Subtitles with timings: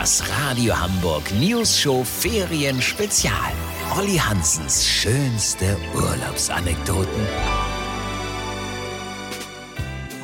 [0.00, 3.52] Das Radio Hamburg News Show Ferien Spezial.
[3.98, 7.28] Olli Hansens schönste Urlaubsanekdoten.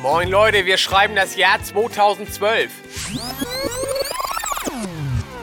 [0.01, 2.71] Moin Leute, wir schreiben das Jahr 2012.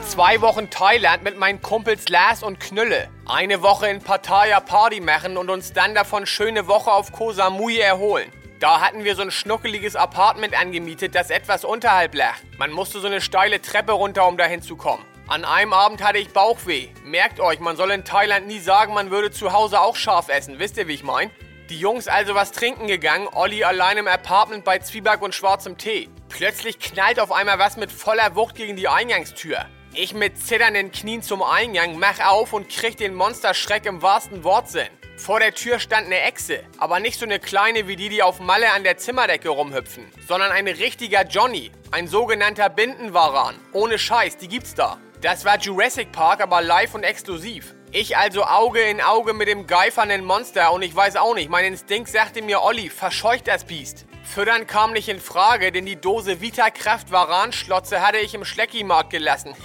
[0.09, 3.07] Zwei Wochen Thailand mit meinen Kumpels Lars und Knülle.
[3.27, 7.79] Eine Woche in Pattaya Party machen und uns dann davon schöne Woche auf Koh Samui
[7.79, 8.33] erholen.
[8.61, 12.37] Da hatten wir so ein schnuckeliges Apartment angemietet, das etwas unterhalb lag.
[12.57, 15.05] Man musste so eine steile Treppe runter, um dahin zu kommen.
[15.27, 16.89] An einem Abend hatte ich Bauchweh.
[17.05, 20.61] Merkt euch, man soll in Thailand nie sagen, man würde zu Hause auch scharf essen.
[20.61, 21.31] Wisst ihr, wie ich mein?
[21.69, 26.09] Die Jungs also was trinken gegangen, Olli allein im Apartment bei Zwieback und schwarzem Tee.
[26.29, 29.67] Plötzlich knallt auf einmal was mit voller Wucht gegen die Eingangstür.
[29.97, 34.89] Ich mit zitternden Knien zum Eingang, mach auf und krieg den Monsterschreck im wahrsten Wortsinn.
[35.17, 38.41] Vor der Tür stand eine Echse, aber nicht so eine kleine wie die, die auf
[38.41, 43.55] Malle an der Zimmerdecke rumhüpfen, sondern ein richtiger Johnny, ein sogenannter Bindenwaran.
[43.73, 44.99] Ohne Scheiß, die gibt's da.
[45.21, 47.73] Das war Jurassic Park, aber live und exklusiv.
[47.93, 51.67] Ich also Auge in Auge mit dem geifernden Monster und ich weiß auch nicht, mein
[51.67, 54.07] Instinkt sagte mir, Olli, verscheucht das Biest.
[54.25, 59.55] Füttern kam nicht in Frage, denn die Dose Vitakraft Varan-Schlotze hatte ich im Schleckimarkt gelassen.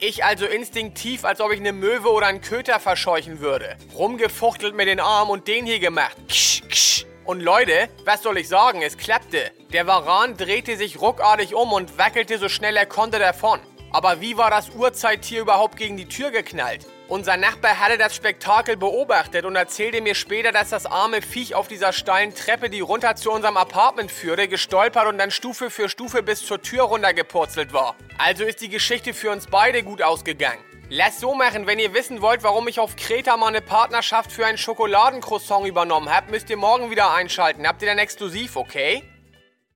[0.00, 3.76] Ich also instinktiv, als ob ich eine Möwe oder einen Köter verscheuchen würde.
[3.94, 6.14] Rumgefuchtelt mit den Armen und den hier gemacht.
[6.28, 7.06] Ksch, ksch.
[7.24, 9.50] Und Leute, was soll ich sagen, es klappte.
[9.72, 13.60] Der Varan drehte sich ruckartig um und wackelte so schnell er konnte davon.
[13.94, 16.84] Aber wie war das Urzeittier überhaupt gegen die Tür geknallt?
[17.06, 21.68] Unser Nachbar hatte das Spektakel beobachtet und erzählte mir später, dass das arme Viech auf
[21.68, 26.24] dieser steilen Treppe, die runter zu unserem Apartment führte, gestolpert und dann Stufe für Stufe
[26.24, 27.94] bis zur Tür runtergepurzelt war.
[28.18, 30.58] Also ist die Geschichte für uns beide gut ausgegangen.
[30.88, 34.44] Lasst so machen, wenn ihr wissen wollt, warum ich auf Kreta mal eine Partnerschaft für
[34.44, 37.64] ein Schokoladencroissant übernommen habe, müsst ihr morgen wieder einschalten.
[37.64, 39.04] Habt ihr dann exklusiv, okay?